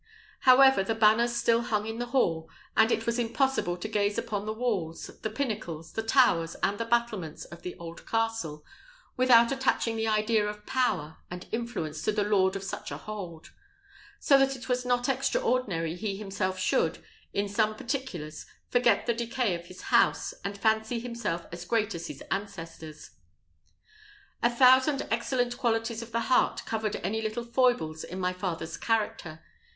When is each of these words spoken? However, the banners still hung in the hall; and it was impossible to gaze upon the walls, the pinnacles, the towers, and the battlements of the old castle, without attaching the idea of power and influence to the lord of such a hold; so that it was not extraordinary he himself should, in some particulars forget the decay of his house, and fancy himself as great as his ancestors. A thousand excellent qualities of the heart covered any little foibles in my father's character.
However, 0.39 0.83
the 0.83 0.95
banners 0.95 1.35
still 1.35 1.61
hung 1.61 1.85
in 1.85 1.99
the 1.99 2.07
hall; 2.07 2.49
and 2.75 2.91
it 2.91 3.05
was 3.05 3.19
impossible 3.19 3.77
to 3.77 3.87
gaze 3.87 4.17
upon 4.17 4.47
the 4.47 4.51
walls, 4.51 5.11
the 5.21 5.29
pinnacles, 5.29 5.91
the 5.93 6.01
towers, 6.01 6.55
and 6.63 6.79
the 6.79 6.85
battlements 6.85 7.45
of 7.45 7.61
the 7.61 7.75
old 7.75 8.07
castle, 8.07 8.65
without 9.15 9.51
attaching 9.51 9.95
the 9.97 10.07
idea 10.07 10.43
of 10.47 10.65
power 10.65 11.17
and 11.29 11.45
influence 11.51 12.01
to 12.01 12.11
the 12.11 12.23
lord 12.23 12.55
of 12.55 12.63
such 12.63 12.89
a 12.89 12.97
hold; 12.97 13.51
so 14.19 14.39
that 14.39 14.55
it 14.55 14.67
was 14.67 14.87
not 14.87 15.07
extraordinary 15.07 15.95
he 15.95 16.17
himself 16.17 16.57
should, 16.57 16.97
in 17.31 17.47
some 17.47 17.75
particulars 17.75 18.47
forget 18.69 19.05
the 19.05 19.13
decay 19.13 19.53
of 19.53 19.67
his 19.67 19.81
house, 19.93 20.33
and 20.43 20.57
fancy 20.57 20.99
himself 20.99 21.45
as 21.51 21.63
great 21.63 21.93
as 21.93 22.07
his 22.07 22.23
ancestors. 22.31 23.11
A 24.41 24.49
thousand 24.49 25.05
excellent 25.11 25.59
qualities 25.59 26.01
of 26.01 26.11
the 26.11 26.21
heart 26.21 26.65
covered 26.65 26.95
any 27.03 27.21
little 27.21 27.43
foibles 27.45 28.03
in 28.03 28.19
my 28.19 28.33
father's 28.33 28.77
character. 28.77 29.43